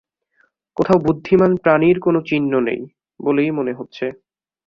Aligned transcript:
কোথাও 0.77 0.97
বুদ্ধিমান 0.99 1.51
প্রাণীর 1.63 1.97
কোনো 1.99 2.19
চিহ্ন 2.21 2.51
নেই 2.59 2.81
বলেই 3.19 3.49
মনে 3.51 3.73
হচ্ছে। 3.73 4.05